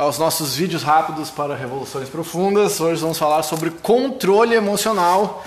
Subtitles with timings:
[0.00, 2.80] aos nossos vídeos rápidos para revoluções profundas.
[2.80, 5.44] Hoje vamos falar sobre controle emocional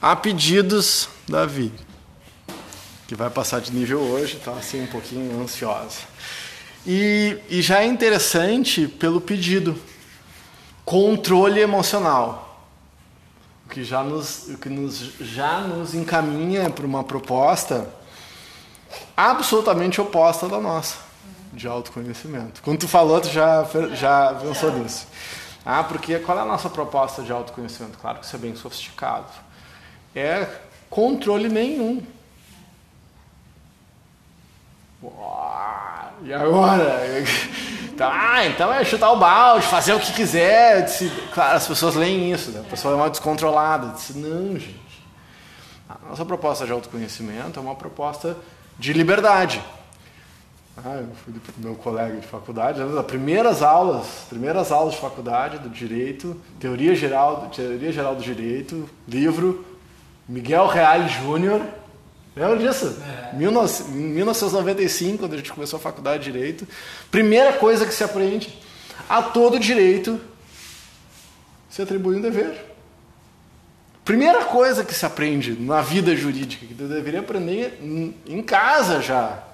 [0.00, 1.72] a pedidos da Vi,
[3.06, 6.00] que vai passar de nível hoje, está assim um pouquinho ansiosa.
[6.84, 9.80] E, e já é interessante pelo pedido,
[10.84, 12.66] controle emocional,
[13.64, 17.88] o que já nos, o que nos, já nos encaminha para uma proposta
[19.16, 21.11] absolutamente oposta da nossa
[21.52, 22.62] de autoconhecimento.
[22.62, 25.06] Quando tu falou, tu já, já pensou nisso.
[25.64, 27.98] Ah, porque qual é a nossa proposta de autoconhecimento?
[27.98, 29.26] Claro que isso é bem sofisticado.
[30.14, 30.46] É
[30.90, 32.02] controle nenhum.
[36.22, 37.00] E agora?
[37.94, 40.86] Tá, então é chutar o balde, fazer o que quiser.
[40.86, 42.60] Disse, claro, as pessoas leem isso, né?
[42.60, 43.88] a pessoa é uma descontrolada.
[43.88, 44.80] Disse, não, gente.
[45.88, 48.34] A nossa proposta de autoconhecimento é uma proposta
[48.78, 49.62] de liberdade.
[50.74, 55.58] Ah, eu fui pro meu colega de faculdade, as primeiras aulas, primeiras aulas de faculdade
[55.58, 59.66] do direito, teoria geral, teoria geral do direito, livro
[60.26, 61.60] Miguel Reale Júnior.
[62.34, 62.96] Lembra disso?
[63.32, 63.36] É.
[63.36, 66.66] 1995, quando a gente começou a faculdade de direito,
[67.10, 68.58] primeira coisa que se aprende,
[69.06, 70.18] a todo direito
[71.68, 72.72] se atribui um dever.
[74.06, 77.78] Primeira coisa que se aprende na vida jurídica, que tu deveria aprender
[78.26, 79.51] em casa já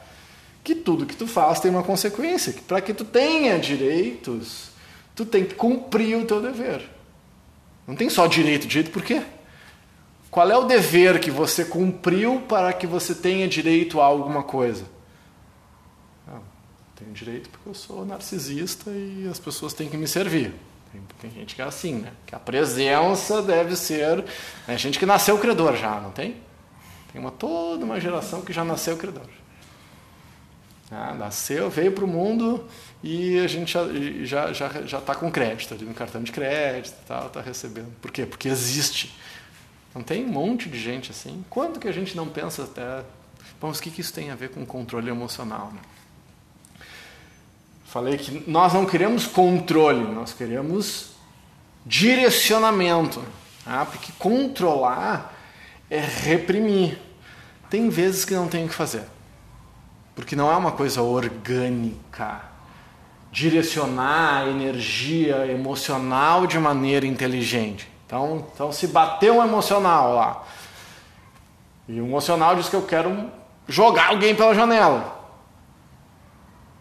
[0.68, 4.68] que tudo que tu faz tem uma consequência, que para que tu tenha direitos,
[5.14, 6.86] tu tem que cumprir o teu dever.
[7.86, 9.22] Não tem só direito, direito por quê?
[10.30, 14.84] Qual é o dever que você cumpriu para que você tenha direito a alguma coisa?
[16.28, 16.40] Ah,
[16.94, 20.54] tenho direito porque eu sou narcisista e as pessoas têm que me servir.
[20.92, 22.12] Tem, tem gente que é assim, né?
[22.26, 24.22] Que a presença deve ser.
[24.66, 26.36] Tem gente que nasceu credor já, não tem?
[27.10, 29.24] Tem uma toda uma geração que já nasceu credor.
[30.90, 32.66] Ah, nasceu, veio para o mundo
[33.02, 33.84] e a gente já
[34.24, 37.92] já já já está com crédito ali no cartão de crédito, tal, está recebendo.
[38.00, 38.24] Por quê?
[38.24, 39.14] Porque existe.
[39.94, 41.44] Não tem um monte de gente assim.
[41.50, 43.04] Quando que a gente não pensa até,
[43.60, 45.72] bom, o que que isso tem a ver com controle emocional?
[45.74, 45.80] Né?
[47.84, 51.12] Falei que nós não queremos controle, nós queremos
[51.84, 53.22] direcionamento,
[53.66, 55.34] ah, porque controlar
[55.90, 56.98] é reprimir.
[57.70, 59.04] Tem vezes que não tem o que fazer.
[60.18, 62.40] Porque não é uma coisa orgânica.
[63.30, 67.88] Direcionar a energia emocional de maneira inteligente.
[68.04, 70.44] Então, então se bater um emocional lá,
[71.88, 73.30] e o emocional diz que eu quero
[73.68, 75.22] jogar alguém pela janela.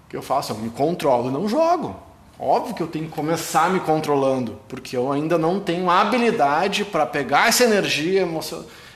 [0.08, 0.54] O que eu faço?
[0.54, 1.96] Eu me controlo, não jogo.
[2.40, 7.06] Óbvio que eu tenho que começar me controlando, porque eu ainda não tenho habilidade para
[7.06, 8.28] pegar essa energia,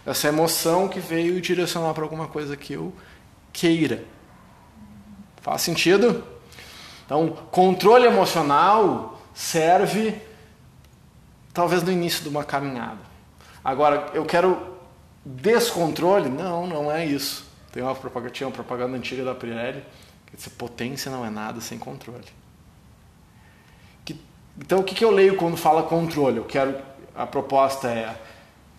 [0.04, 2.92] essa emoção que veio e direcionar para alguma coisa que eu
[3.54, 4.04] queira.
[5.42, 6.24] Faz sentido?
[7.06, 10.16] Então, controle emocional serve
[11.54, 13.00] talvez no início de uma caminhada.
[13.64, 14.78] Agora, eu quero
[15.26, 16.30] descontrole?
[16.30, 17.46] Não, não é isso.
[17.72, 19.84] Tem uma propaganda, tinha uma propaganda antiga da Pirelli
[20.26, 22.26] que diz potência não é nada sem controle.
[24.06, 24.20] Que,
[24.58, 26.38] então, o que, que eu leio quando fala controle?
[26.38, 26.78] Eu quero,
[27.14, 28.16] a proposta é,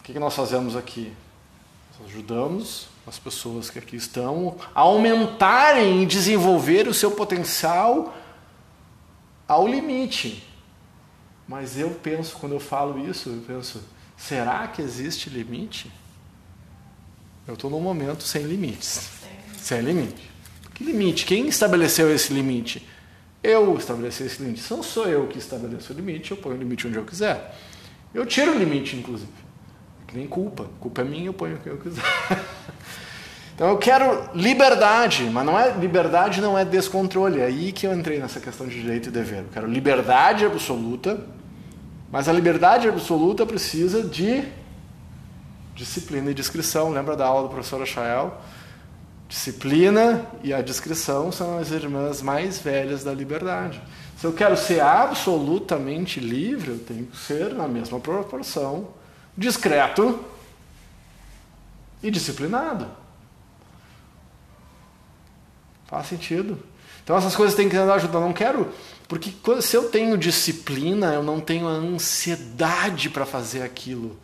[0.01, 1.13] o que, que nós fazemos aqui?
[2.05, 8.15] Ajudamos as pessoas que aqui estão aumentarem e desenvolver o seu potencial
[9.47, 10.47] ao limite.
[11.47, 13.83] Mas eu penso, quando eu falo isso, eu penso,
[14.17, 15.91] será que existe limite?
[17.47, 19.11] Eu estou num momento sem limites.
[19.59, 20.31] Sem limite.
[20.75, 21.25] Que limite?
[21.25, 22.87] Quem estabeleceu esse limite?
[23.43, 24.65] Eu estabeleci esse limite.
[24.71, 27.59] Não sou eu que estabeleço o limite, eu ponho o limite onde eu quiser.
[28.15, 29.33] Eu tiro o limite, inclusive.
[30.13, 30.67] Nem culpa.
[30.81, 32.03] Culpa é minha, eu ponho o que eu quiser.
[33.55, 37.41] Então eu quero liberdade, mas não é liberdade não é descontrole.
[37.41, 39.41] É aí que eu entrei nessa questão de direito e dever.
[39.41, 41.21] Eu quero liberdade absoluta,
[42.11, 44.43] mas a liberdade absoluta precisa de
[45.75, 46.91] disciplina e discrição.
[46.91, 48.35] Lembra da aula do professor Achael?
[49.29, 53.81] Disciplina e a discrição são as irmãs mais velhas da liberdade.
[54.19, 58.89] Se eu quero ser absolutamente livre, eu tenho que ser na mesma proporção
[59.37, 60.25] discreto
[62.03, 62.87] e disciplinado.
[65.87, 66.59] Faz sentido.
[67.05, 68.23] Então essas coisas têm que andar ajudando.
[68.23, 68.73] Eu não quero,
[69.09, 74.17] porque se eu tenho disciplina, eu não tenho a ansiedade para fazer aquilo.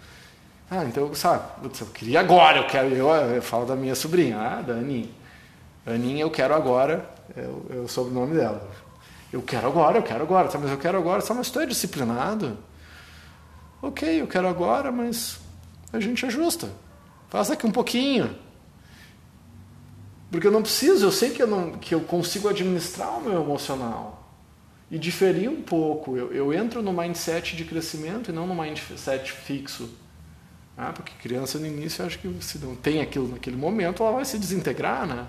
[0.71, 4.61] Ah, então, sabe, eu queria agora, eu quero, eu, eu falo da minha sobrinha, ah,
[4.61, 5.09] da Aninha.
[5.87, 8.69] Aninha, eu quero agora, é o sobrenome dela.
[9.33, 12.59] Eu quero agora, eu quero agora, sabe, mas eu quero agora, sabe, mas é disciplinado?
[13.81, 15.39] Ok, eu quero agora, mas
[15.93, 16.71] a gente ajusta.
[17.29, 18.37] Faz aqui um pouquinho.
[20.31, 23.43] Porque eu não preciso, eu sei que eu, não, que eu consigo administrar o meu
[23.43, 24.19] emocional.
[24.91, 26.17] e diferir um pouco.
[26.17, 29.91] Eu, eu entro no mindset de crescimento e não no mindset fixo.
[30.77, 34.25] Ah, porque criança no início, acho que se não tem aquilo naquele momento, ela vai
[34.25, 35.27] se desintegrar, né?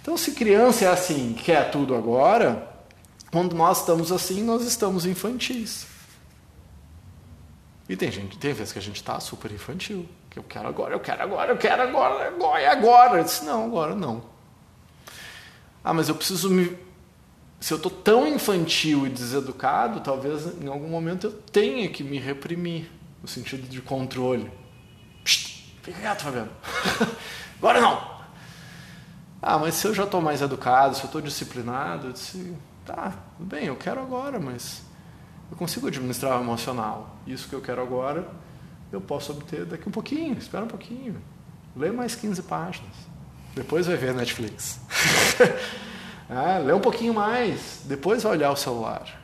[0.00, 2.68] Então, se criança é assim, quer tudo agora,
[3.30, 5.86] quando nós estamos assim, nós estamos infantis.
[7.90, 10.94] E tem gente, tem vezes que a gente está super infantil, que eu quero agora,
[10.94, 13.18] eu quero agora, eu quero agora, agora, é agora.
[13.18, 14.22] Eu disse, não, agora não.
[15.82, 16.78] Ah, mas eu preciso me
[17.58, 22.16] se eu estou tão infantil e deseducado, talvez em algum momento eu tenha que me
[22.16, 22.88] reprimir,
[23.20, 24.48] no sentido de controle.
[25.24, 26.50] Psst, fica quieto, Fabiano.
[27.58, 28.20] Agora não.
[29.42, 33.14] Ah, mas se eu já estou mais educado, se eu estou disciplinado, eu disse, tá,
[33.36, 34.88] tudo bem, eu quero agora, mas
[35.50, 37.16] eu consigo administrar o emocional.
[37.26, 38.28] Isso que eu quero agora,
[38.92, 41.20] eu posso obter daqui um pouquinho, espera um pouquinho.
[41.76, 42.92] Lê mais 15 páginas.
[43.54, 44.80] Depois vai ver Netflix.
[46.32, 49.20] Ah, lê um pouquinho mais, depois vai olhar o celular.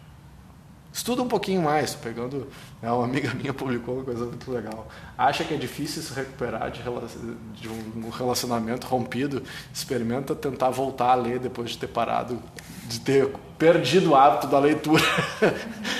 [0.92, 1.94] Estuda um pouquinho mais.
[1.94, 2.48] Pegando,
[2.82, 4.88] né, uma amiga minha publicou uma coisa muito legal.
[5.16, 9.40] Acha que é difícil se recuperar de, de um relacionamento rompido?
[9.72, 12.42] Experimenta tentar voltar a ler depois de ter parado,
[12.88, 15.04] de ter perdido o hábito da leitura.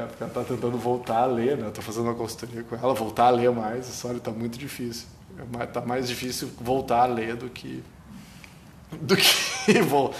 [0.00, 1.68] É, porque ela está tentando voltar a ler, né?
[1.68, 3.88] Estou fazendo uma consultoria com ela, voltar a ler mais.
[3.88, 5.06] Isso, olha, está muito difícil.
[5.62, 7.82] Está mais difícil voltar a ler do que
[9.00, 10.12] do que, vou,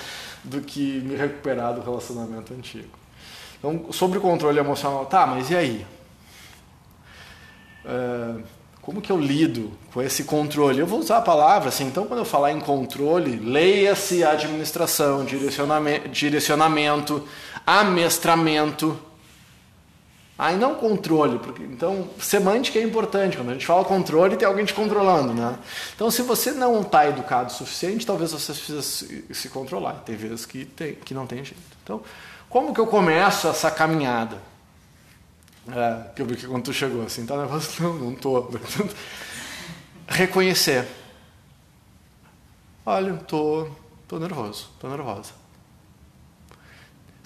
[0.45, 2.89] do que me recuperar do relacionamento antigo.
[3.59, 5.87] Então, sobre o controle emocional, tá, mas e aí?
[7.85, 8.35] É,
[8.83, 10.79] como que eu lido com esse controle?
[10.79, 17.29] Eu vou usar a palavra assim, então quando eu falar em controle, leia-se administração, direcionamento
[17.67, 18.99] amestramento,
[20.41, 23.37] Aí não controle, porque então semântica é importante.
[23.37, 25.59] Quando a gente fala controle, tem alguém te controlando, né?
[25.95, 29.97] Então, se você não está educado o suficiente, talvez você precise se, se controlar.
[29.97, 31.61] Tem vezes que, tem, que não tem jeito.
[31.85, 32.01] Então,
[32.49, 34.39] como que eu começo essa caminhada?
[35.69, 37.69] É, que eu vi que quando tu chegou assim, tá nervoso?
[37.83, 38.51] Não, não tô.
[40.09, 40.89] Reconhecer.
[42.87, 43.69] Olha, tô,
[44.09, 45.40] tô nervoso, tô nervosa.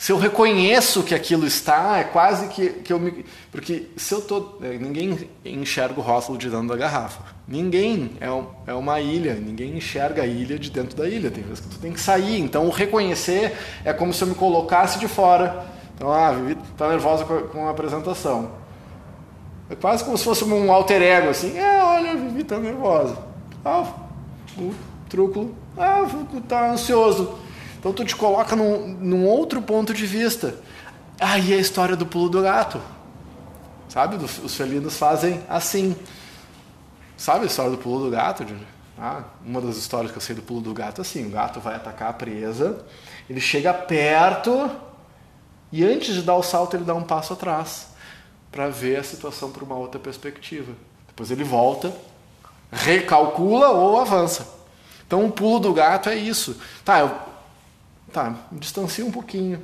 [0.04, 3.24] Se eu reconheço que aquilo está, é quase que, que eu me.
[3.50, 4.58] Porque se eu tô.
[4.60, 7.22] É, ninguém enxerga o rótulo de dentro da garrafa.
[7.48, 8.10] Ninguém.
[8.20, 8.26] É,
[8.70, 9.34] é uma ilha.
[9.34, 11.30] Ninguém enxerga a ilha de dentro da ilha.
[11.30, 12.38] Tem vezes que tu tem que sair.
[12.38, 15.64] Então, o reconhecer é como se eu me colocasse de fora.
[15.94, 18.50] Então, ah, Vivi está nervosa com a, apresentação.
[19.70, 21.56] É quase como se fosse um alter ego, assim.
[21.56, 23.16] É, olha, Vivi está nervosa.
[23.64, 23.86] Ah,
[24.58, 24.74] o
[25.08, 25.54] truco.
[25.78, 26.06] Ah,
[26.46, 27.42] tá ansioso
[27.84, 30.54] então tu te coloca num, num outro ponto de vista.
[31.20, 32.80] Aí ah, a história do pulo do gato.
[33.90, 34.16] Sabe?
[34.16, 35.94] Os felinos fazem assim.
[37.14, 38.46] Sabe a história do pulo do gato?
[38.98, 41.60] Ah, uma das histórias que eu sei do pulo do gato é assim: o gato
[41.60, 42.82] vai atacar a presa,
[43.28, 44.70] ele chega perto
[45.70, 47.88] e antes de dar o salto, ele dá um passo atrás
[48.50, 50.72] para ver a situação por uma outra perspectiva.
[51.06, 51.94] Depois ele volta,
[52.72, 54.48] recalcula ou avança.
[55.06, 56.58] Então o pulo do gato é isso.
[56.82, 57.33] Tá, eu
[58.14, 59.60] Tá, me distancio um pouquinho.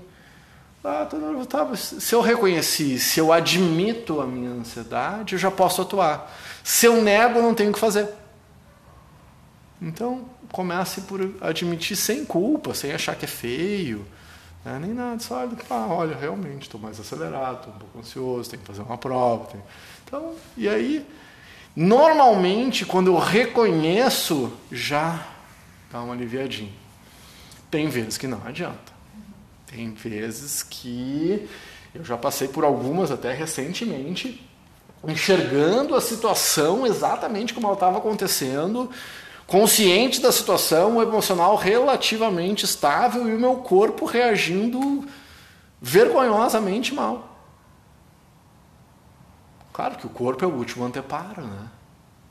[0.82, 6.36] Ah, tá, se eu reconheci, se eu admito a minha ansiedade, eu já posso atuar.
[6.64, 8.08] Se eu nego, não tenho o que fazer.
[9.80, 14.04] Então, comece por admitir sem culpa, sem achar que é feio,
[14.64, 14.80] né?
[14.80, 15.20] nem nada.
[15.20, 18.82] Só olha, ah, olha, realmente estou mais acelerado, estou um pouco ansioso, tenho que fazer
[18.82, 19.44] uma prova.
[19.44, 19.62] Tenho...
[20.04, 21.06] Então, e aí,
[21.76, 25.24] normalmente, quando eu reconheço, já
[25.92, 26.79] dá uma aliviadinha.
[27.70, 28.92] Tem vezes que não adianta.
[29.66, 31.48] Tem vezes que
[31.94, 34.44] eu já passei por algumas até recentemente,
[35.06, 38.90] enxergando a situação exatamente como ela estava acontecendo,
[39.46, 45.04] consciente da situação, o emocional relativamente estável e o meu corpo reagindo
[45.80, 47.28] vergonhosamente mal.
[49.72, 51.68] Claro que o corpo é o último anteparo, né?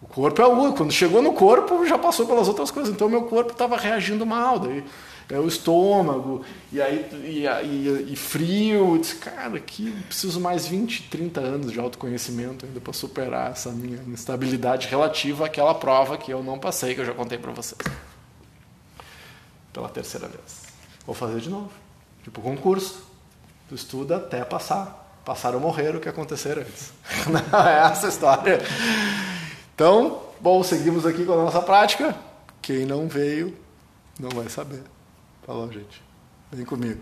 [0.01, 0.77] O corpo é o último.
[0.77, 2.93] Quando chegou no corpo, já passou pelas outras coisas.
[2.93, 4.59] Então, meu corpo estava reagindo mal.
[4.59, 4.83] Daí
[5.29, 8.95] é o estômago, e aí e, e, e frio.
[8.95, 13.69] Eu disse, cara, que preciso mais 20, 30 anos de autoconhecimento ainda para superar essa
[13.69, 17.79] minha instabilidade relativa àquela prova que eu não passei, que eu já contei para vocês.
[19.71, 20.63] Pela terceira vez.
[21.05, 21.69] Vou fazer de novo.
[22.23, 23.03] Tipo concurso.
[23.67, 25.21] Tu estuda até passar.
[25.23, 26.91] Passar ou morrer o que acontecer antes.
[27.29, 28.59] Não é essa a história.
[29.75, 32.15] Então, bom, seguimos aqui com a nossa prática.
[32.61, 33.57] Quem não veio,
[34.19, 34.83] não vai saber.
[35.43, 36.01] Falou, gente.
[36.51, 37.01] Vem comigo.